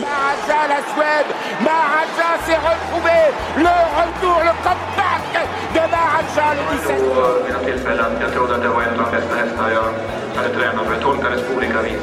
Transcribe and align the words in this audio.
Maharaja, 0.00 0.60
la 0.68 0.80
Suède, 0.92 1.30
Maharaja 1.60 2.30
s'est 2.44 2.60
retrouvé, 2.70 3.18
le 3.56 3.76
retour, 3.98 4.38
le 4.42 4.54
comeback 4.66 5.24
de 5.74 5.82
Maharaja 5.94 6.54
le 6.54 6.62
17. 6.78 7.44
Vid 7.44 7.54
något 7.54 7.64
tillfälle 7.64 8.02
att 8.02 8.20
jag 8.20 8.32
trodde 8.32 8.54
att 8.54 8.62
det 8.62 8.68
var 8.68 8.82
en 8.82 9.00
av 9.00 9.10
de 9.10 9.16
bästa 9.16 9.34
hästar 9.36 9.70
jag 9.70 9.88
hade 10.36 10.54
tränat 10.54 10.86
för. 10.86 10.92
Jag 10.94 11.02
tolkades 11.02 11.42
på 11.42 11.54
olika 11.56 11.82
vis. 11.82 12.02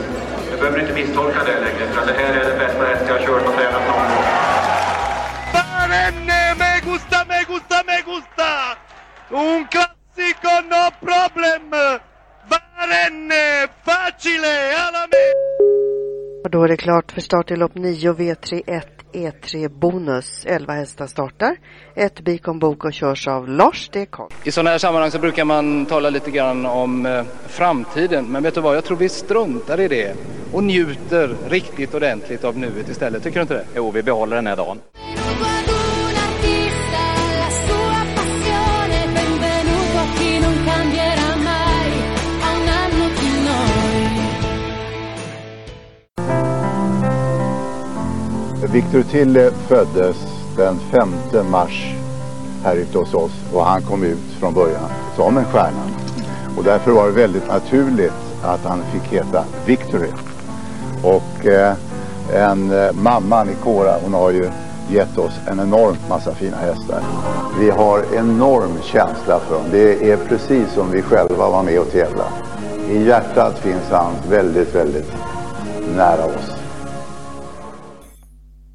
Jag 0.51 0.59
behöver 0.59 0.79
inte 0.79 0.93
misstolka 0.93 1.39
det 1.43 1.59
längre, 1.59 1.87
för 1.93 2.05
det 2.05 2.13
här 2.13 2.33
är 2.33 2.45
den 2.49 2.59
bästa 2.59 2.83
häst 2.85 3.03
jag 3.07 3.13
har 3.13 3.25
kört 3.25 3.47
och 3.47 3.55
tränat 3.55 3.87
någon 3.87 4.07
gång. 4.11 4.25
Barenne, 5.53 6.55
me 6.59 6.79
gusta, 6.91 7.25
me 7.29 7.43
gusta, 7.47 7.77
me 7.87 7.97
gusta! 8.11 8.51
Un 9.29 9.65
classico, 9.73 10.53
no 10.73 10.83
problem! 11.07 11.69
Barenne, 12.49 13.67
facile, 13.85 14.55
alla 14.87 15.07
me! 15.11 15.50
Och 16.51 16.57
då 16.57 16.63
är 16.63 16.67
det 16.67 16.77
klart 16.77 17.11
för 17.11 17.21
start 17.21 17.51
i 17.51 17.55
lopp 17.55 17.75
9 17.75 18.13
V31 18.13 18.81
E3 19.13 19.67
Bonus. 19.67 20.45
11 20.45 20.73
hästar 20.73 21.07
startar. 21.07 21.55
Ett 21.95 22.21
Bikon 22.21 22.59
Bok 22.59 22.85
och 22.85 22.93
körs 22.93 23.27
av 23.27 23.49
Lars 23.49 23.89
Dekon. 23.89 24.29
I 24.43 24.51
sådana 24.51 24.69
här 24.69 24.77
sammanhang 24.77 25.11
så 25.11 25.19
brukar 25.19 25.45
man 25.45 25.85
tala 25.85 26.09
lite 26.09 26.31
grann 26.31 26.65
om 26.65 27.05
eh, 27.05 27.23
framtiden. 27.47 28.25
Men 28.25 28.43
vet 28.43 28.55
du 28.55 28.61
vad, 28.61 28.75
jag 28.75 28.83
tror 28.83 28.97
vi 28.97 29.09
struntar 29.09 29.79
i 29.79 29.87
det 29.87 30.15
och 30.53 30.63
njuter 30.63 31.35
riktigt 31.49 31.93
ordentligt 31.93 32.43
av 32.43 32.57
nuet 32.57 32.89
istället. 32.89 33.23
Tycker 33.23 33.35
du 33.35 33.41
inte 33.41 33.53
det? 33.53 33.65
Jo, 33.75 33.91
vi 33.91 34.03
behåller 34.03 34.35
den 34.35 34.47
här 34.47 34.55
dagen. 34.55 34.79
Victor 48.73 49.03
Tille 49.03 49.51
föddes 49.51 50.15
den 50.57 50.79
5 50.91 51.51
mars 51.51 51.95
här 52.63 52.75
ute 52.75 52.97
hos 52.97 53.13
oss 53.13 53.31
och 53.53 53.65
han 53.65 53.81
kom 53.81 54.03
ut 54.03 54.31
från 54.39 54.53
början 54.53 54.89
som 55.15 55.37
en 55.37 55.45
stjärna. 55.45 55.83
Och 56.57 56.63
därför 56.63 56.91
var 56.91 57.05
det 57.05 57.11
väldigt 57.11 57.47
naturligt 57.47 58.13
att 58.43 58.65
han 58.65 58.83
fick 58.83 59.13
heta 59.13 59.43
Victory. 59.65 60.09
Och 61.03 61.45
eh, 61.45 61.73
en 62.33 62.71
eh, 62.71 62.93
mamma, 62.93 63.43
Nicora, 63.43 63.95
hon 64.03 64.13
har 64.13 64.31
ju 64.31 64.49
gett 64.89 65.17
oss 65.17 65.33
en 65.47 65.59
enormt 65.59 66.09
massa 66.09 66.35
fina 66.35 66.57
hästar. 66.57 67.01
Vi 67.59 67.69
har 67.69 68.15
enorm 68.15 68.77
känsla 68.83 69.39
för 69.39 69.55
dem. 69.55 69.65
Det 69.71 70.11
är 70.11 70.17
precis 70.17 70.73
som 70.73 70.91
vi 70.91 71.01
själva 71.01 71.49
var 71.49 71.63
med 71.63 71.79
och 71.79 71.91
tävla. 71.91 72.25
I 72.89 73.03
hjärtat 73.03 73.59
finns 73.59 73.89
han 73.91 74.13
väldigt, 74.29 74.75
väldigt 74.75 75.11
nära 75.95 76.25
oss. 76.25 76.61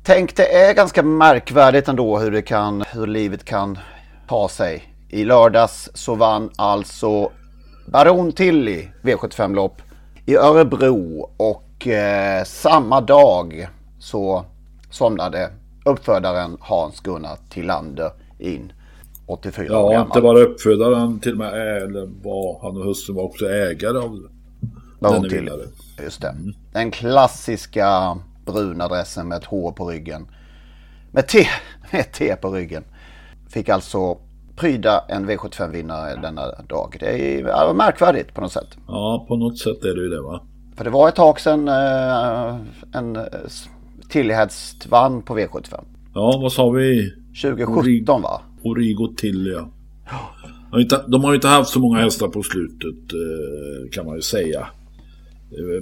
Tänk 0.07 0.37
det 0.37 0.55
är 0.55 0.75
ganska 0.75 1.03
märkvärdigt 1.03 1.89
ändå 1.89 2.19
hur 2.19 2.31
det 2.31 2.43
kan, 2.43 2.85
hur 2.93 3.07
livet 3.07 3.45
kan 3.45 3.79
ta 4.29 4.49
sig. 4.49 4.95
I 5.09 5.25
lördags 5.25 5.91
så 5.95 6.15
vann 6.15 6.51
alltså 6.57 7.31
Baron 7.87 8.33
Tilly 8.33 8.89
V75-lopp 9.03 9.83
i 10.27 10.37
Örebro 10.37 11.31
och 11.37 11.87
eh, 11.87 12.45
samma 12.45 13.01
dag 13.01 13.69
så 13.99 14.45
somnade 14.91 15.51
uppfödaren 15.85 16.57
Hans-Gunnar 16.61 17.39
Tillander 17.51 18.11
in. 18.39 18.73
84 19.27 19.67
ja, 19.69 19.83
år 19.83 19.93
gammal. 19.93 20.07
inte 20.07 20.21
bara 20.21 20.39
uppfödaren 20.39 21.21
till 21.21 21.33
och 21.33 21.39
med 21.39 21.83
eller 21.83 22.09
var 22.23 22.63
han 22.63 22.77
och 22.77 22.85
hustrun 22.85 23.17
var 23.17 23.23
också 23.23 23.45
ägare 23.45 23.99
av 23.99 24.29
Baron 25.01 25.29
Tilly. 25.29 25.51
Just 26.03 26.21
det. 26.21 26.35
Den 26.73 26.91
klassiska 26.91 28.19
bruna 28.47 28.89
dressen 28.89 29.29
med 29.29 29.39
ett 29.39 29.45
H 29.45 29.73
på 29.73 29.91
ryggen. 29.91 30.27
Med 31.11 31.29
T, 31.29 31.39
med 31.93 32.01
ett 32.01 32.13
T 32.13 32.37
på 32.37 32.51
ryggen. 32.51 32.85
Fick 33.49 33.69
alltså 33.69 34.19
pryda 34.57 35.05
en 35.09 35.31
V75-vinnare 35.31 36.23
denna 36.23 36.51
dag. 36.69 36.97
Det 37.01 37.41
är 37.41 37.75
märkvärdigt 37.75 38.35
på 38.35 38.41
något 38.41 38.53
sätt. 38.53 38.77
Ja, 38.87 39.25
på 39.29 39.37
något 39.37 39.59
sätt 39.59 39.85
är 39.85 39.95
det 39.95 40.03
ju 40.03 40.09
det 40.09 40.23
va. 40.23 40.41
För 40.77 40.85
det 40.85 40.91
var 40.91 41.09
ett 41.09 41.15
tag 41.15 41.41
sedan 41.41 41.69
eh, 41.69 42.57
en 42.93 43.19
tillhäst 44.09 44.87
vann 44.87 45.23
på 45.23 45.39
V75. 45.39 45.85
Ja, 46.15 46.39
vad 46.43 46.53
sa 46.53 46.71
vi? 46.71 47.13
2017 47.43 48.23
va? 48.23 48.41
Origo 48.63 49.15
till 49.17 49.47
ja. 49.47 49.69
De 50.71 50.73
har, 50.73 50.81
inte, 50.81 51.05
de 51.09 51.25
har 51.25 51.31
ju 51.31 51.35
inte 51.35 51.49
haft 51.49 51.71
så 51.71 51.81
många 51.81 51.99
hästar 51.99 52.29
på 52.29 52.43
slutet 52.43 53.13
eh, 53.13 53.91
kan 53.93 54.07
man 54.07 54.17
ju 54.17 54.23
säga. 54.23 54.67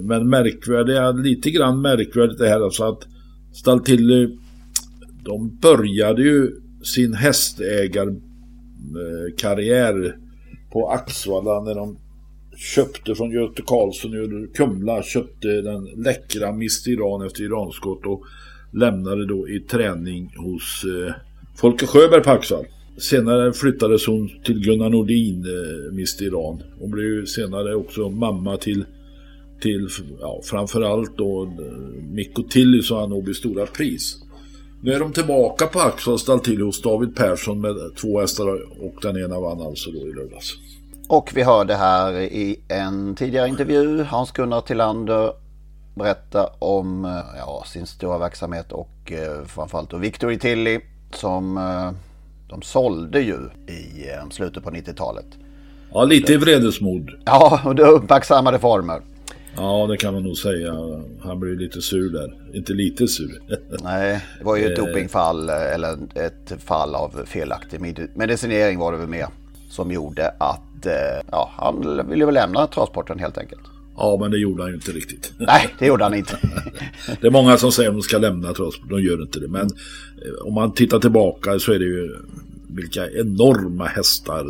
Men 0.01 0.29
märkvärdiga, 0.29 1.11
lite 1.11 1.51
grann 1.51 1.81
märkvärdigt 1.81 2.39
det 2.39 2.47
här 2.47 2.61
alltså 2.61 2.83
att 2.83 3.07
Staltilly 3.53 4.37
de 5.25 5.57
började 5.61 6.21
ju 6.21 6.51
sin 6.83 7.13
hästägarkarriär 7.13 10.05
eh, 10.05 10.11
på 10.71 10.89
Axvalla 10.89 11.63
när 11.63 11.75
de 11.75 11.97
köpte 12.57 13.15
från 13.15 13.31
Göte 13.31 13.61
Karlsson 13.61 14.13
i 14.13 14.47
Kumla 14.53 15.03
köpte 15.03 15.47
den 15.47 15.85
läckra 15.85 16.51
Mist 16.51 16.87
Iran 16.87 17.25
efter 17.25 17.43
iranskott 17.43 18.05
och 18.05 18.23
lämnade 18.73 19.25
då 19.25 19.49
i 19.49 19.59
träning 19.59 20.33
hos 20.37 20.83
eh, 20.83 21.13
Folke 21.55 21.87
Sjöberg 21.87 22.23
på 22.23 22.29
Axvall. 22.29 22.65
Senare 22.97 23.53
flyttades 23.53 24.07
hon 24.07 24.29
till 24.43 24.59
Gunnar 24.59 24.89
Nordin, 24.89 25.45
eh, 25.45 25.93
Mist 25.93 26.21
Iran. 26.21 26.63
Hon 26.79 26.91
blev 26.91 27.05
ju 27.05 27.25
senare 27.25 27.75
också 27.75 28.09
mamma 28.09 28.57
till, 28.57 28.85
till 29.65 29.89
ja, 30.19 30.39
framförallt 30.43 31.17
då 31.17 31.53
Mikko 32.11 32.43
han 32.89 33.09
nog 33.09 33.23
blir 33.23 33.33
stora 33.33 33.65
pris. 33.65 34.17
Nu 34.81 34.93
är 34.93 34.99
de 34.99 35.13
tillbaka 35.13 35.67
på 35.67 35.79
Axvall 35.79 36.19
Staltilly 36.19 36.63
hos 36.63 36.81
David 36.81 37.15
Persson 37.15 37.61
med 37.61 37.75
två 38.01 38.19
hästar 38.19 38.47
och 38.85 38.95
den 39.01 39.17
ena 39.17 39.39
vann 39.39 39.61
alltså 39.61 39.91
då 39.91 39.97
i 39.97 40.13
lördags. 40.13 40.53
Och 41.09 41.31
vi 41.35 41.43
hörde 41.43 41.75
här 41.75 42.13
i 42.19 42.59
en 42.67 43.15
tidigare 43.15 43.49
intervju 43.49 44.03
Hans-Gunnar 44.03 44.61
Tillander 44.61 45.33
berätta 45.95 46.47
om 46.59 47.05
eh, 47.05 47.11
ja, 47.37 47.63
sin 47.67 47.85
stora 47.85 48.17
verksamhet 48.17 48.71
och 48.71 49.11
eh, 49.11 49.45
framförallt 49.45 49.89
då 49.89 49.97
Victory 49.97 50.39
Tilly 50.39 50.79
som 51.13 51.57
eh, 51.57 51.91
de 52.49 52.61
sålde 52.61 53.21
ju 53.21 53.37
i 53.67 54.09
eh, 54.09 54.29
slutet 54.29 54.63
på 54.63 54.69
90-talet. 54.69 55.25
Ja, 55.93 56.03
lite 56.03 56.33
i 56.33 56.37
vredesmod. 56.37 57.11
Ja, 57.25 57.61
och 57.65 57.75
det 57.75 57.83
uppmärksammade 57.83 58.59
former. 58.59 59.01
Ja, 59.57 59.87
det 59.89 59.97
kan 59.97 60.13
man 60.13 60.23
nog 60.23 60.37
säga. 60.37 60.73
Han 61.21 61.39
blev 61.39 61.57
lite 61.59 61.81
sur 61.81 62.09
där. 62.09 62.33
Inte 62.53 62.73
lite 62.73 63.07
sur. 63.07 63.41
Nej, 63.83 64.25
det 64.39 64.45
var 64.45 64.55
ju 64.57 64.65
ett 64.65 64.79
Eh. 64.79 64.85
dopingfall 64.85 65.49
eh, 65.49 65.73
eller 65.73 65.97
ett 66.15 66.53
fall 66.63 66.95
av 66.95 67.21
felaktig 67.25 67.81
med- 67.81 68.07
medicinering 68.15 68.79
var 68.79 68.91
det 68.91 68.97
väl 68.97 69.07
med. 69.07 69.27
Som 69.69 69.91
gjorde 69.91 70.29
att 70.29 70.85
eh, 70.85 70.93
ja, 71.31 71.51
han 71.57 72.07
ville 72.09 72.25
väl 72.25 72.33
lämna 72.33 72.67
travsporten 72.67 73.19
helt 73.19 73.37
enkelt. 73.37 73.61
Ja, 73.97 74.17
men 74.21 74.31
det 74.31 74.37
gjorde 74.37 74.61
han 74.63 74.69
ju 74.69 74.75
inte 74.75 74.91
riktigt. 74.91 75.33
Nej, 75.37 75.75
det 75.79 75.85
gjorde 75.85 76.03
han 76.03 76.13
inte. 76.13 76.37
Det 77.21 77.27
är 77.27 77.31
många 77.31 77.57
som 77.57 77.71
säger 77.71 77.89
att 77.89 77.95
de 77.95 78.01
ska 78.01 78.17
lämna 78.17 78.53
trots 78.53 78.77
de 78.89 79.01
gör 79.01 79.21
inte 79.21 79.39
det. 79.39 79.47
Men 79.47 79.69
om 80.45 80.53
man 80.53 80.71
tittar 80.73 80.99
tillbaka 80.99 81.59
så 81.59 81.71
är 81.73 81.79
det 81.79 81.85
ju 81.85 82.15
vilka 82.69 83.09
enorma 83.11 83.85
hästar 83.85 84.45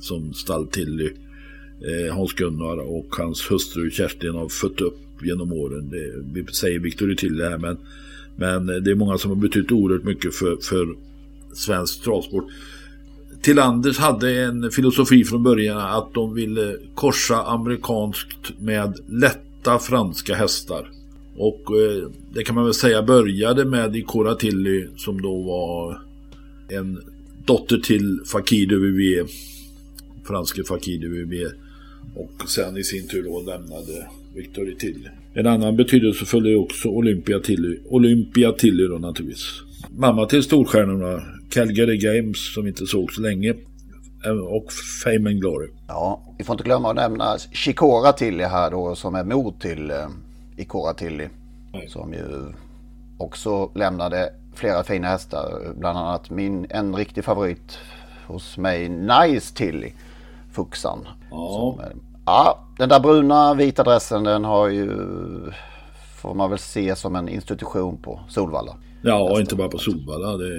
som 0.00 0.34
stall 0.34 0.66
till 0.66 1.10
Eh, 1.80 2.14
Hans-Gunnar 2.14 2.76
och 2.76 3.16
hans 3.16 3.50
hustru 3.50 3.90
Kerstin 3.90 4.34
har 4.34 4.48
fött 4.48 4.80
upp 4.80 4.98
genom 5.22 5.52
åren. 5.52 5.92
Det, 6.34 6.54
säger 6.54 6.78
Victor 6.78 7.14
till 7.14 7.36
det 7.36 7.48
här 7.48 7.58
men 7.58 7.78
Men 8.36 8.66
det 8.66 8.90
är 8.90 8.94
många 8.94 9.18
som 9.18 9.30
har 9.30 9.36
betytt 9.36 9.72
oerhört 9.72 10.04
mycket 10.04 10.34
för, 10.34 10.56
för 10.56 10.96
svensk 11.52 12.02
travsport. 12.02 12.44
Tillanders 13.42 13.98
hade 13.98 14.42
en 14.42 14.70
filosofi 14.70 15.24
från 15.24 15.42
början 15.42 15.78
att 15.78 16.14
de 16.14 16.34
ville 16.34 16.76
korsa 16.94 17.42
amerikanskt 17.42 18.60
med 18.60 18.98
lätta 19.08 19.78
franska 19.78 20.34
hästar. 20.34 20.90
Och 21.36 21.80
eh, 21.80 22.08
det 22.34 22.44
kan 22.44 22.54
man 22.54 22.64
väl 22.64 22.74
säga 22.74 23.02
började 23.02 23.64
med 23.64 23.96
Ikora 23.96 24.34
Tilly 24.34 24.86
som 24.96 25.22
då 25.22 25.42
var 25.42 26.00
en 26.68 26.98
dotter 27.44 27.76
till 27.76 28.20
Fakir 28.24 28.66
de 28.66 28.76
Vivier. 28.76 29.26
Franske 30.24 30.64
Fakir 30.64 31.00
de 31.00 31.08
Vivier. 31.08 31.52
Och 32.14 32.50
sen 32.50 32.76
i 32.76 32.84
sin 32.84 33.08
tur 33.08 33.22
då 33.22 33.40
lämnade 33.40 34.08
Victor 34.34 34.74
Tilly. 34.78 35.08
En 35.34 35.46
annan 35.46 35.76
betydelsefull 35.76 36.46
är 36.46 36.56
också 36.56 36.88
Olympia 36.88 37.40
Tilly. 37.40 37.78
Olympia 37.84 38.52
Tilly 38.52 38.86
då 38.86 38.98
naturligtvis. 38.98 39.62
Mamma 39.90 40.26
till 40.26 40.42
storstjärnorna 40.42 41.22
Calgary 41.50 41.96
Games 41.98 42.54
som 42.54 42.66
inte 42.66 42.86
såg 42.86 43.12
så 43.12 43.20
länge 43.20 43.54
och 44.48 44.72
Fame 45.04 45.30
and 45.30 45.40
Glory. 45.40 45.68
Ja, 45.88 46.22
vi 46.38 46.44
får 46.44 46.54
inte 46.54 46.64
glömma 46.64 46.90
att 46.90 46.96
nämna 46.96 47.38
Chikora 47.52 48.12
Tilly 48.12 48.44
här 48.44 48.70
då 48.70 48.94
som 48.94 49.14
är 49.14 49.24
mor 49.24 49.54
till 49.60 49.90
eh, 49.90 50.08
Ikora 50.56 50.94
Tilly. 50.94 51.28
Nej. 51.72 51.88
Som 51.88 52.12
ju 52.12 52.52
också 53.18 53.70
lämnade 53.74 54.32
flera 54.54 54.84
fina 54.84 55.08
hästar. 55.08 55.74
Bland 55.78 55.98
annat 55.98 56.30
min, 56.30 56.66
en 56.70 56.96
riktig 56.96 57.24
favorit 57.24 57.78
hos 58.26 58.58
mig, 58.58 58.88
Nice 58.88 59.54
Tilly. 59.54 59.92
Fuxan. 60.56 61.08
Ja. 61.30 61.78
Eh, 61.82 61.96
ja, 62.26 62.68
den 62.78 62.88
där 62.88 63.00
bruna 63.00 63.54
vita 63.54 63.82
dressen 63.82 64.24
den 64.24 64.44
har 64.44 64.68
ju 64.68 64.90
får 66.26 66.34
man 66.34 66.50
väl 66.50 66.58
se 66.58 66.96
som 66.96 67.16
en 67.16 67.28
institution 67.28 68.02
på 68.02 68.20
Solvalla. 68.28 68.76
Ja, 69.02 69.30
och 69.30 69.40
inte 69.40 69.56
bara 69.56 69.68
på 69.68 69.78
Solvalla. 69.78 70.36
Det, 70.36 70.50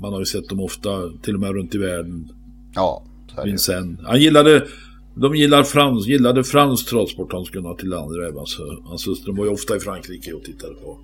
man 0.00 0.12
har 0.12 0.18
ju 0.18 0.24
sett 0.24 0.48
dem 0.48 0.60
ofta, 0.60 0.90
till 1.22 1.34
och 1.34 1.40
med 1.40 1.54
runt 1.54 1.74
i 1.74 1.78
världen. 1.78 2.28
Ja, 2.74 3.02
så 3.34 3.40
är. 3.40 3.44
Vincent. 3.44 4.00
Han 4.02 4.20
gillade, 4.20 4.66
de 5.14 5.34
gillar 5.34 5.62
frans, 5.62 6.06
gillade 6.06 6.44
fransk 6.44 6.90
travsport, 6.90 7.32
Hans 7.32 7.50
Gunnar 7.50 7.74
Tillander 7.74 8.28
även. 8.28 8.46
Så, 8.46 8.82
hans 8.84 9.02
syster 9.02 9.32
var 9.32 9.44
ju 9.44 9.50
ofta 9.50 9.76
i 9.76 9.80
Frankrike 9.80 10.32
och 10.32 10.44
tittade 10.44 10.74
på. 10.74 10.98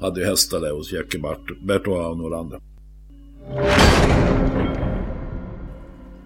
Hade 0.00 0.20
ju 0.20 0.26
hästar 0.26 0.60
där 0.60 0.72
hos 0.72 0.92
Jackie 0.92 1.20
Bertois 1.66 2.06
och 2.06 2.18
några 2.18 2.38
andra. 2.38 2.60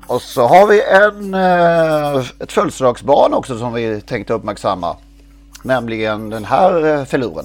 Och 0.07 0.23
så 0.23 0.47
har 0.47 0.67
vi 0.67 0.83
en, 0.83 1.35
eh, 1.35 2.43
ett 2.43 2.53
födelsedagsbarn 2.53 3.35
också 3.35 3.59
som 3.59 3.73
vi 3.73 4.01
tänkte 4.01 4.33
uppmärksamma. 4.33 4.97
Nämligen 5.65 6.31
den 6.31 6.45
här 6.45 6.87
eh, 6.87 7.05
filuren. 7.05 7.45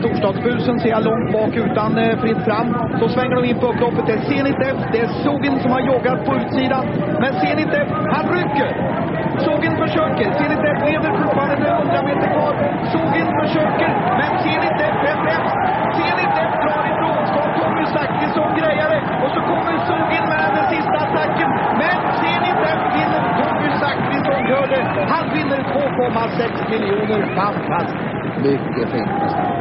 Storstadsbusen 0.00 0.76
ser 0.80 0.90
jag 0.96 1.02
långt 1.10 1.32
bak 1.32 1.52
utan 1.66 1.90
eh, 1.98 2.20
fritt 2.22 2.42
fram. 2.48 2.68
Så 3.00 3.06
svänger 3.14 3.34
de 3.38 3.44
in 3.50 3.58
på 3.62 3.66
upploppet. 3.72 4.04
Det 4.08 4.14
är 4.18 4.22
Zenit 4.30 4.60
F. 4.72 4.78
Det 4.92 5.00
är 5.04 5.08
Sogin 5.24 5.56
som 5.62 5.70
har 5.76 5.82
joggat 5.92 6.18
på 6.26 6.32
utsidan. 6.40 6.84
Men 7.22 7.32
Zenit 7.40 7.72
F, 7.84 7.88
han 8.14 8.24
rycker. 8.36 8.70
Sogin 9.46 9.74
försöker. 9.84 10.26
Zenit 10.38 10.62
F 10.72 10.78
leder 10.88 11.12
fortfarande 11.22 11.56
med 11.64 11.72
100 11.80 12.02
meter 12.08 12.28
kvar. 12.34 12.52
Sogin 12.94 13.28
försöker. 13.40 13.90
Men 14.20 14.30
Zenit 14.42 14.78
F 14.90 14.96
är 15.10 15.16
främst. 15.24 15.56
Zenit 15.96 16.32
F 16.46 16.52
drar 16.64 16.84
ifrån. 16.92 17.20
Ska 17.30 17.40
Tommy 17.60 17.84
Zachrisson 17.94 18.50
greja 18.60 18.84
det. 18.94 19.02
Och 19.22 19.30
så 19.34 19.40
kommer 19.50 19.72
Han 25.12 25.24
vinner 25.36 25.60
2,6 25.62 26.70
miljoner. 26.70 27.20
Fantastiskt. 27.34 28.18
Mycket 28.42 28.88
fint. 28.92 29.58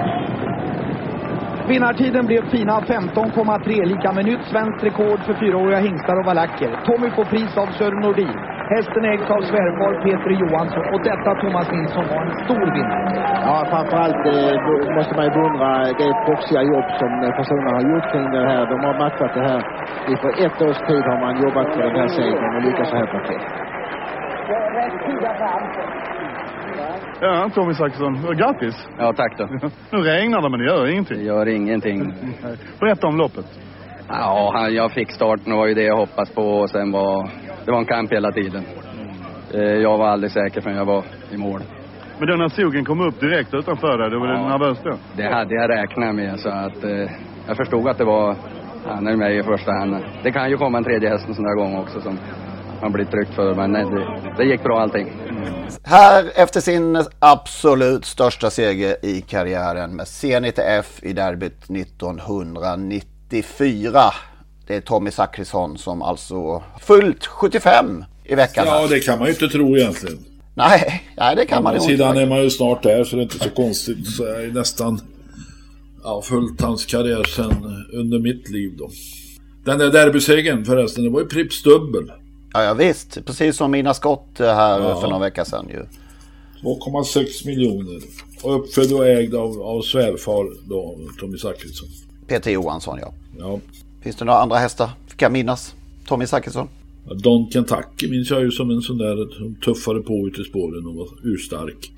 Vinnartiden 1.67 2.25
blev 2.25 2.43
fina 2.55 2.75
15,3 2.79 3.85
lika 3.93 4.09
med 4.17 4.25
nytt 4.25 4.43
svenskt 4.51 4.83
rekord 4.83 5.19
för 5.25 5.33
fyraåriga 5.41 5.79
hingstar 5.87 6.15
och 6.19 6.25
valacker. 6.25 6.71
Tommy 6.87 7.09
får 7.15 7.25
pris 7.33 7.53
av 7.63 7.67
Sören 7.77 7.99
Nordin. 8.05 8.37
Hästen 8.75 9.03
ägs 9.13 9.27
av 9.35 9.41
svärfar 9.49 9.93
Peter 10.03 10.31
Johansson 10.41 10.85
och 10.93 11.01
detta 11.09 11.31
Thomas 11.41 11.67
Nilsson 11.75 12.05
var 12.11 12.21
en 12.27 12.33
stor 12.45 12.65
vinnare. 12.77 13.09
Ja, 13.47 13.55
framförallt 13.73 14.21
eh, 14.33 14.53
måste 14.97 15.13
man 15.17 15.25
ju 15.27 15.31
beundra 15.37 15.69
det 16.01 16.09
proffsiga 16.25 16.61
jobb 16.73 16.87
som 16.99 17.09
personerna 17.39 17.71
har 17.77 17.85
gjort 17.91 18.07
kring 18.11 18.27
det 18.35 18.43
här. 18.51 18.61
De 18.71 18.77
har 18.87 18.95
matchat 19.03 19.33
det 19.37 19.45
här. 19.51 19.61
I 20.11 20.13
för 20.21 20.31
ett 20.45 20.57
års 20.67 20.79
tid 20.89 21.03
har 21.11 21.19
man 21.25 21.33
jobbat 21.45 21.67
för 21.73 21.81
den 21.87 21.95
här 22.01 22.09
segern 22.17 22.55
och 22.55 22.63
lyckats 22.67 22.89
så 22.91 22.95
här 23.01 23.09
perfekt. 23.15 23.66
Ja, 27.21 27.49
Tommy 27.55 27.73
Zachrisson. 27.73 28.35
Grattis! 28.37 28.87
Ja, 28.97 29.13
tack 29.13 29.37
då. 29.37 29.45
nu 29.97 30.03
regnar 30.03 30.41
det, 30.41 30.49
men 30.49 30.59
det 30.59 30.65
gör 30.65 30.87
ingenting. 30.87 31.17
Det 31.17 31.23
gör 31.23 31.47
ingenting. 31.47 32.13
Berätta 32.79 33.07
om 33.07 33.17
loppet. 33.17 33.45
Ja, 34.09 34.69
jag 34.69 34.91
fick 34.91 35.11
starten 35.11 35.51
och 35.51 35.57
var 35.57 35.67
ju 35.67 35.73
det 35.73 35.83
jag 35.83 35.97
hoppades 35.97 36.33
på 36.33 36.41
och 36.41 36.69
sen 36.69 36.91
var 36.91 37.29
det 37.65 37.71
var 37.71 37.79
en 37.79 37.85
kamp 37.85 38.11
hela 38.11 38.31
tiden. 38.31 38.63
Eh, 39.53 39.61
jag 39.61 39.97
var 39.97 40.07
aldrig 40.07 40.31
säker 40.31 40.61
förrän 40.61 40.77
jag 40.77 40.85
var 40.85 41.03
i 41.31 41.37
mål. 41.37 41.61
Men 42.19 42.27
då 42.27 42.35
när 42.35 42.47
sågen 42.47 42.85
kom 42.85 43.01
upp 43.01 43.19
direkt 43.19 43.53
utanför 43.53 43.97
dig, 43.97 44.09
då 44.11 44.19
var 44.19 44.27
ja, 44.27 44.33
du 44.33 44.49
nervös 44.49 44.79
då? 44.83 44.97
Det 45.17 45.33
hade 45.33 45.55
jag 45.55 45.69
räknat 45.69 46.15
med 46.15 46.39
så 46.39 46.49
att 46.49 46.83
eh, 46.83 47.11
jag 47.47 47.57
förstod 47.57 47.87
att 47.87 47.97
det 47.97 48.05
var 48.05 48.35
han 48.87 49.07
är 49.07 49.15
med 49.15 49.35
i 49.35 49.43
första 49.43 49.71
hand. 49.71 49.95
Det 50.23 50.31
kan 50.31 50.49
ju 50.49 50.57
komma 50.57 50.77
en 50.77 50.83
tredje 50.83 51.09
häst 51.09 51.27
en 51.27 51.35
sån 51.35 51.45
där 51.45 51.55
gång 51.55 51.77
också 51.77 52.01
som 52.01 52.19
man 52.81 52.91
blir 52.91 53.05
tryckt 53.05 53.33
för. 53.33 53.55
Men 53.55 53.71
nej, 53.71 53.85
det, 53.85 54.07
det 54.37 54.43
gick 54.43 54.63
bra 54.63 54.81
allting. 54.81 55.11
Här 55.83 56.31
efter 56.35 56.61
sin 56.61 57.03
absolut 57.19 58.05
största 58.05 58.49
seger 58.49 59.05
i 59.05 59.21
karriären 59.21 59.95
med 59.95 60.07
Zenit 60.07 60.59
F 60.59 60.99
i 61.01 61.13
derbyt 61.13 61.69
1994. 61.69 64.13
Det 64.67 64.75
är 64.75 64.81
Tommy 64.81 65.11
Zachrisson 65.11 65.77
som 65.77 66.01
alltså 66.01 66.63
fullt 66.81 67.25
75 67.25 68.05
i 68.23 68.35
veckan. 68.35 68.65
Ja, 68.67 68.87
det 68.87 68.99
kan 68.99 69.19
man 69.19 69.27
ju 69.27 69.33
inte 69.33 69.47
tro 69.47 69.77
egentligen. 69.77 70.17
Nej, 70.55 71.03
nej 71.17 71.35
det 71.35 71.45
kan 71.45 71.63
man 71.63 71.73
inte. 71.73 71.85
sidan 71.85 72.17
är 72.17 72.25
man 72.25 72.43
ju 72.43 72.49
snart 72.49 72.83
där 72.83 73.03
så 73.03 73.15
det 73.15 73.21
är 73.21 73.23
inte 73.23 73.39
så 73.39 73.49
konstigt. 73.49 74.07
Så 74.07 74.23
jag 74.23 74.43
är 74.43 74.51
nästan 74.51 75.01
ja, 76.03 76.21
följt 76.21 76.61
hans 76.61 76.85
karriär 76.85 77.23
sen 77.23 77.51
under 77.93 78.19
mitt 78.19 78.49
liv 78.49 78.75
då. 78.77 78.89
Den 79.65 79.77
där 79.77 79.91
derbysegern 79.91 80.65
förresten, 80.65 81.03
det 81.03 81.09
var 81.09 81.19
ju 81.19 81.27
Pripps 81.27 81.63
dubbel. 81.63 82.11
Ja, 82.53 82.63
ja 82.63 82.73
visst, 82.73 83.25
precis 83.25 83.57
som 83.57 83.71
mina 83.71 83.93
skott 83.93 84.27
här 84.39 84.79
ja. 84.79 85.01
för 85.01 85.07
några 85.07 85.19
veckor 85.19 85.43
sedan 85.43 85.69
ju. 85.69 85.85
2,6 86.61 87.45
miljoner. 87.45 88.01
Och 88.41 88.55
uppfödd 88.55 88.93
och 88.93 89.07
ägd 89.07 89.35
av, 89.35 89.61
av 89.61 89.81
svärfar 89.81 90.69
då, 90.69 90.99
Tommy 91.19 91.37
Zachrisson. 91.37 91.89
Peter 92.27 92.51
Johansson 92.51 92.97
ja. 93.01 93.13
ja. 93.39 93.59
Finns 94.01 94.15
det 94.15 94.25
några 94.25 94.39
andra 94.39 94.57
hästar? 94.57 94.89
Kan 95.15 95.33
minnas? 95.33 95.75
Tommy 96.07 96.27
Zachrisson? 96.27 96.67
Don 97.15 97.51
Kentucky 97.51 98.09
minns 98.09 98.29
jag 98.29 98.41
ju 98.41 98.51
som 98.51 98.71
en 98.71 98.81
sån 98.81 98.97
där 98.97 99.37
som 99.37 99.55
tuffade 99.55 100.01
på 100.01 100.27
ut 100.27 100.39
i 100.39 100.43
spåren 100.43 100.87
och 100.87 100.95
var 100.95 101.07
urstark. 101.23 101.91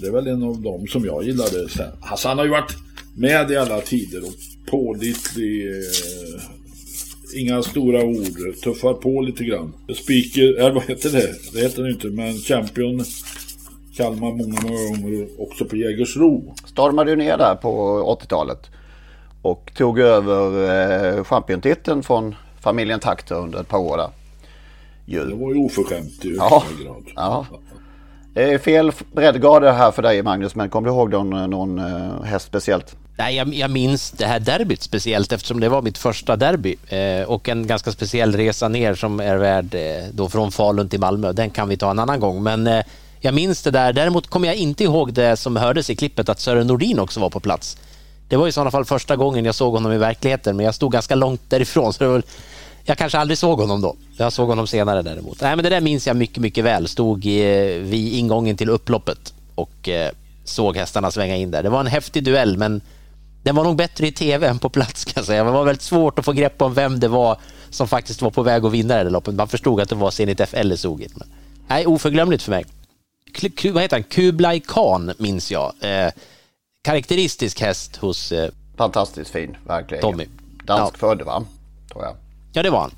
Det 0.00 0.06
är 0.06 0.10
väl 0.10 0.26
en 0.26 0.42
av 0.42 0.60
dem 0.60 0.86
som 0.86 1.04
jag 1.04 1.24
gillade. 1.24 1.68
Alltså 2.00 2.28
han 2.28 2.38
har 2.38 2.44
ju 2.44 2.50
varit 2.50 2.76
med 3.14 3.50
i 3.50 3.56
alla 3.56 3.80
tider 3.80 4.22
och 4.22 4.34
pålitlig. 4.66 5.66
Eh, 5.66 6.42
inga 7.34 7.62
stora 7.62 8.04
ord. 8.04 8.60
Tuffar 8.64 8.94
på 8.94 9.20
lite 9.20 9.44
grann. 9.44 9.72
Speaker, 9.94 10.60
eller 10.60 10.72
vad 10.72 10.82
heter 10.82 11.10
det? 11.10 11.34
Det 11.52 11.60
heter 11.60 11.82
det 11.82 11.90
inte, 11.90 12.06
men 12.06 12.32
Champion 12.32 13.04
Kalmar 13.96 14.30
många, 14.30 14.60
många 14.62 15.02
gånger 15.02 15.28
också 15.38 15.64
på 15.64 15.76
Jägersro. 15.76 16.54
Stormade 16.66 17.10
ju 17.10 17.16
ner 17.16 17.38
där 17.38 17.54
på 17.54 18.02
80-talet. 18.22 18.70
Och 19.42 19.72
tog 19.76 19.98
över 19.98 21.16
eh, 21.16 21.24
championtiteln 21.24 22.02
från 22.02 22.34
familjen 22.60 23.00
Takter 23.00 23.34
under 23.34 23.60
ett 23.60 23.68
par 23.68 23.78
år 23.78 23.96
där. 23.96 24.10
Ju. 25.04 25.24
Det 25.24 25.34
var 25.34 25.54
ju 25.54 25.60
oförskämt 25.60 26.24
i 26.24 26.34
ja. 26.36 26.62
grad. 26.82 27.04
Ja. 27.14 27.46
Det 28.34 28.52
är 28.52 28.58
fel 28.58 28.92
breddgrad 29.12 29.64
här 29.64 29.90
för 29.90 30.02
dig 30.02 30.22
Magnus, 30.22 30.54
men 30.54 30.70
kommer 30.70 30.88
du 30.88 30.94
ihåg 30.94 31.10
någon, 31.10 31.50
någon 31.50 31.78
uh, 31.78 32.22
häst 32.22 32.46
speciellt? 32.46 32.96
Nej, 33.22 33.36
jag, 33.36 33.54
jag, 33.54 33.70
minns 33.70 34.10
det 34.10 34.26
här 34.26 34.40
derbyt 34.40 34.82
speciellt 34.82 35.32
eftersom 35.32 35.60
det 35.60 35.68
var 35.68 35.82
mitt 35.82 35.98
första 35.98 36.36
derby 36.36 36.76
eh, 36.88 37.22
och 37.22 37.48
en 37.48 37.66
ganska 37.66 37.92
speciell 37.92 38.36
resa 38.36 38.68
ner 38.68 38.94
som 38.94 39.20
är 39.20 39.36
värd 39.36 39.74
eh, 39.74 40.04
då 40.12 40.28
från 40.28 40.52
Falun 40.52 40.88
till 40.88 41.00
Malmö. 41.00 41.32
Den 41.32 41.50
kan 41.50 41.68
vi 41.68 41.76
ta 41.76 41.90
en 41.90 41.98
annan 41.98 42.20
gång, 42.20 42.42
men 42.42 42.66
eh, 42.66 42.84
jag 43.20 43.34
minns 43.34 43.62
det 43.62 43.70
där. 43.70 43.92
Däremot 43.92 44.26
kommer 44.26 44.48
jag 44.48 44.56
inte 44.56 44.84
ihåg 44.84 45.12
det 45.12 45.36
som 45.36 45.56
hördes 45.56 45.90
i 45.90 45.96
klippet 45.96 46.28
att 46.28 46.40
Sören 46.40 46.66
Nordin 46.66 46.98
också 46.98 47.20
var 47.20 47.30
på 47.30 47.40
plats. 47.40 47.76
Det 48.28 48.36
var 48.36 48.48
i 48.48 48.52
sådana 48.52 48.70
fall 48.70 48.84
första 48.84 49.16
gången 49.16 49.44
jag 49.44 49.54
såg 49.54 49.72
honom 49.72 49.92
i 49.92 49.98
verkligheten, 49.98 50.56
men 50.56 50.66
jag 50.66 50.74
stod 50.74 50.92
ganska 50.92 51.14
långt 51.14 51.42
därifrån. 51.48 51.92
Så 51.92 52.08
var, 52.08 52.22
jag 52.84 52.98
kanske 52.98 53.18
aldrig 53.18 53.38
såg 53.38 53.60
honom 53.60 53.80
då. 53.80 53.96
Jag 54.16 54.32
såg 54.32 54.48
honom 54.48 54.66
senare 54.66 55.02
däremot. 55.02 55.40
Nej, 55.40 55.56
men 55.56 55.62
det 55.62 55.70
där 55.70 55.80
minns 55.80 56.06
jag 56.06 56.16
mycket, 56.16 56.38
mycket 56.38 56.64
väl. 56.64 56.88
Stod 56.88 57.26
eh, 57.26 57.30
vid 57.78 58.14
ingången 58.14 58.56
till 58.56 58.70
upploppet 58.70 59.34
och 59.54 59.88
eh, 59.88 60.10
såg 60.44 60.76
hästarna 60.76 61.10
svänga 61.10 61.36
in 61.36 61.50
där. 61.50 61.62
Det 61.62 61.68
var 61.68 61.80
en 61.80 61.86
häftig 61.86 62.24
duell, 62.24 62.56
men 62.56 62.80
den 63.42 63.54
var 63.54 63.64
nog 63.64 63.76
bättre 63.76 64.06
i 64.06 64.12
tv 64.12 64.46
än 64.46 64.58
på 64.58 64.68
plats 64.68 65.04
kan 65.04 65.12
jag 65.16 65.24
säga. 65.24 65.44
Det 65.44 65.50
var 65.50 65.64
väldigt 65.64 65.82
svårt 65.82 66.18
att 66.18 66.24
få 66.24 66.32
grepp 66.32 66.62
om 66.62 66.74
vem 66.74 67.00
det 67.00 67.08
var 67.08 67.38
som 67.70 67.88
faktiskt 67.88 68.22
var 68.22 68.30
på 68.30 68.42
väg 68.42 68.64
att 68.64 68.72
vinna 68.72 69.04
det 69.04 69.10
loppet. 69.10 69.34
Man 69.34 69.48
förstod 69.48 69.80
att 69.80 69.88
det 69.88 69.94
var 69.94 70.10
Zenit 70.10 70.40
F 70.40 70.50
eller 70.54 70.76
Sogit. 70.76 71.16
Men, 71.16 71.28
nej, 71.68 71.86
oförglömligt 71.86 72.42
för 72.42 72.50
mig. 72.50 72.64
K 73.62 73.68
vad 73.72 73.82
heter 73.82 73.96
han? 73.96 74.02
Kublai 74.04 74.60
Khan 74.60 75.12
minns 75.18 75.52
jag. 75.52 75.72
Eh, 75.80 76.10
karaktäristisk 76.84 77.60
häst 77.60 77.96
hos 77.96 78.32
eh, 78.32 78.50
Fantastiskt 78.76 79.30
fin, 79.30 79.56
verkligen. 79.66 80.02
Tommy. 80.02 80.26
Dansk 80.64 80.94
Ja. 80.94 80.98
född 80.98 81.22
va? 81.22 81.44
Tror 81.92 82.04
jag. 82.04 82.16
Ja, 82.52 82.62
det 82.62 82.70
var 82.70 82.80
han. 82.80 82.90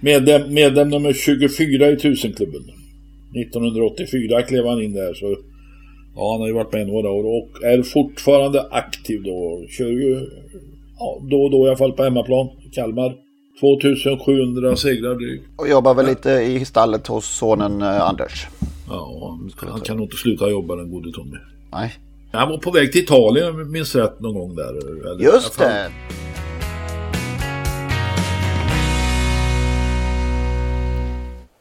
Medlem, 0.00 0.54
medlem 0.54 0.88
nummer 0.88 1.12
24 1.12 1.90
i 1.90 1.96
tusenklubben. 1.96 2.62
1984 3.46 4.42
klev 4.42 4.66
han 4.66 4.82
in 4.82 4.92
där 4.92 5.14
så 5.14 5.36
ja, 6.16 6.32
han 6.32 6.40
har 6.40 6.48
ju 6.48 6.54
varit 6.54 6.72
med 6.72 6.86
några 6.86 7.10
år 7.10 7.24
och 7.24 7.64
är 7.64 7.82
fortfarande 7.82 8.66
aktiv 8.70 9.22
då. 9.22 9.64
Kör 9.68 9.88
ju 9.88 10.28
ja, 10.98 11.20
då 11.30 11.42
och 11.42 11.50
då 11.50 11.66
i 11.66 11.68
alla 11.68 11.76
fall 11.76 11.92
på 11.92 12.02
hemmaplan 12.02 12.48
Kalmar. 12.72 13.14
2700 13.60 14.76
segrar 14.76 15.14
drygt. 15.14 15.44
Och 15.56 15.68
jobbar 15.68 15.94
väl 15.94 16.06
lite 16.06 16.30
i 16.30 16.64
stallet 16.64 17.06
hos 17.06 17.26
sonen 17.26 17.82
eh, 17.82 18.08
Anders. 18.08 18.46
Ja, 18.88 19.36
han, 19.56 19.70
han 19.70 19.80
kan 19.80 19.96
nog 19.96 20.06
inte 20.06 20.16
sluta 20.16 20.50
jobba 20.50 20.76
den 20.76 20.90
gode 20.90 21.12
Tommy. 21.12 21.36
Nej. 21.72 21.92
Han 22.32 22.50
var 22.50 22.58
på 22.58 22.70
väg 22.70 22.92
till 22.92 23.02
Italien, 23.02 23.70
minns 23.70 23.94
rätt, 23.94 24.20
någon 24.20 24.34
gång 24.34 24.56
där. 24.56 24.70
Eller, 25.10 25.24
Just 25.24 25.58
det! 25.58 25.90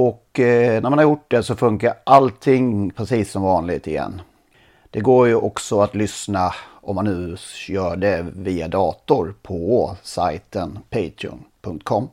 Och 0.00 0.40
eh, 0.40 0.82
när 0.82 0.90
man 0.90 0.98
har 0.98 1.02
gjort 1.02 1.30
det 1.30 1.42
så 1.42 1.56
funkar 1.56 1.94
allting 2.04 2.90
precis 2.90 3.30
som 3.30 3.42
vanligt 3.42 3.86
igen. 3.86 4.20
Det 4.90 5.00
går 5.00 5.28
ju 5.28 5.34
också 5.34 5.80
att 5.80 5.94
lyssna 5.94 6.54
om 6.80 6.94
man 6.94 7.04
nu 7.04 7.36
gör 7.68 7.96
det 7.96 8.26
via 8.34 8.68
dator 8.68 9.34
på 9.42 9.96
sajten 10.02 10.78
patreon.com. 10.90 12.08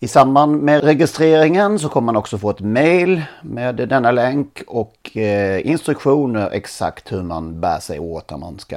I 0.00 0.08
samband 0.08 0.62
med 0.62 0.84
registreringen 0.84 1.78
så 1.78 1.88
kommer 1.88 2.06
man 2.06 2.16
också 2.16 2.38
få 2.38 2.50
ett 2.50 2.60
mail 2.60 3.22
med 3.42 3.74
denna 3.74 4.10
länk 4.10 4.62
och 4.66 5.16
eh, 5.16 5.66
instruktioner 5.66 6.50
exakt 6.52 7.12
hur 7.12 7.22
man 7.22 7.60
bär 7.60 7.78
sig 7.78 7.98
åt 7.98 8.30
när 8.30 8.38
man 8.38 8.58
ska 8.58 8.76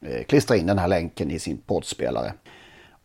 eh, 0.00 0.24
klistra 0.28 0.56
in 0.56 0.66
den 0.66 0.78
här 0.78 0.88
länken 0.88 1.30
i 1.30 1.38
sin 1.38 1.58
poddspelare. 1.66 2.32